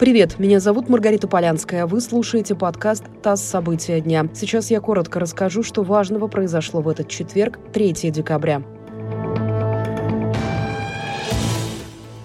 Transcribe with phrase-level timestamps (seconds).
[0.00, 1.84] Привет, меня зовут Маргарита Полянская.
[1.84, 3.42] Вы слушаете подкаст «ТАСС.
[3.42, 4.26] События дня».
[4.32, 8.62] Сейчас я коротко расскажу, что важного произошло в этот четверг, 3 декабря.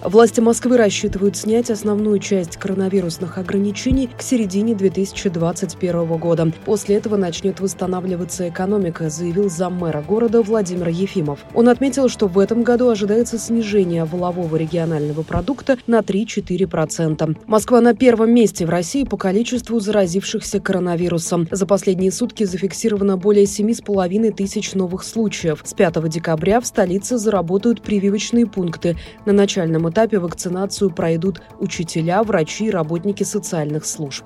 [0.06, 6.52] Власти Москвы рассчитывают снять основную часть коронавирусных ограничений к середине 2021 года.
[6.64, 11.40] После этого начнет восстанавливаться экономика, заявил заммэра города Владимир Ефимов.
[11.56, 17.38] Он отметил, что в этом году ожидается снижение волового регионального продукта на 3-4%.
[17.48, 21.48] Москва на первом месте в России по количеству заразившихся коронавирусом.
[21.50, 25.62] За последние сутки зафиксировано более 7,5 тысяч новых случаев.
[25.64, 28.98] С 5 декабря в столице заработают прививочные пункты.
[29.26, 34.26] На начальном этапе этапе вакцинацию пройдут учителя, врачи и работники социальных служб.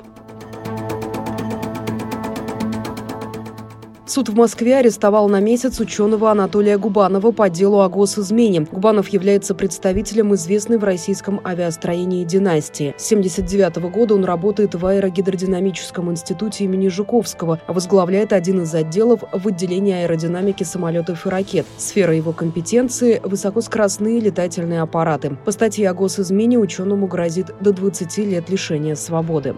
[4.09, 8.61] Суд в Москве арестовал на месяц ученого Анатолия Губанова по делу о госизмене.
[8.61, 12.95] Губанов является представителем известной в российском авиастроении династии.
[12.97, 19.25] С 1979 года он работает в аэрогидродинамическом институте имени Жуковского, а возглавляет один из отделов
[19.31, 21.67] в отделении аэродинамики самолетов и ракет.
[21.77, 25.37] Сфера его компетенции– высокоскоростные летательные аппараты.
[25.45, 29.53] По статье о госизмене ученому грозит до 20 лет лишения свободы.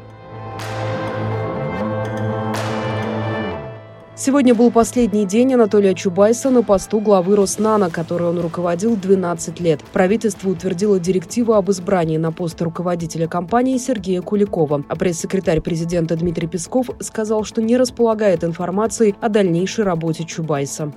[4.24, 9.82] Сегодня был последний день Анатолия Чубайса на посту главы Роснана, который он руководил 12 лет.
[9.94, 14.84] Правительство утвердило директиву об избрании на пост руководителя компании Сергея Куликова.
[14.88, 20.94] А пресс-секретарь президента Дмитрий Песков сказал, что не располагает информацией о дальнейшей работе Чубайса.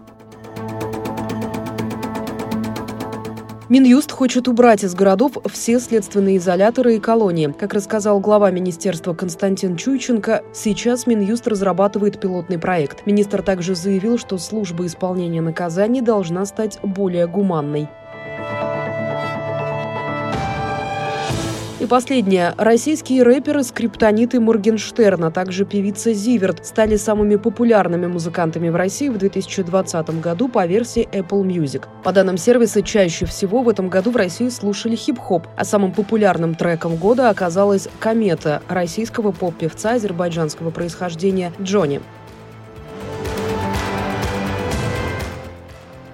[3.71, 7.55] Минюст хочет убрать из городов все следственные изоляторы и колонии.
[7.59, 13.07] Как рассказал глава министерства Константин Чуйченко, сейчас Минюст разрабатывает пилотный проект.
[13.07, 17.89] Министр также заявил, что служба исполнения наказаний должна стать более гуманной.
[21.81, 22.55] И последнее.
[22.57, 29.09] Российские рэперы Скриптонит и Моргенштерн, а также певица Зиверт стали самыми популярными музыкантами в России
[29.09, 31.83] в 2020 году по версии Apple Music.
[32.05, 36.55] По данным сервиса, чаще всего в этом году в России слушали хип-хоп, а самым популярным
[36.55, 42.01] треком года оказалась «Комета» российского поп-певца азербайджанского происхождения Джонни.